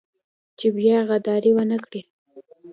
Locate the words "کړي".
1.85-2.01